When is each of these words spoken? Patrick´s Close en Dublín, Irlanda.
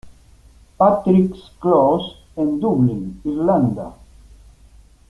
Patrick´s 0.79 1.51
Close 1.59 2.17
en 2.35 2.59
Dublín, 2.59 3.21
Irlanda. 3.23 3.93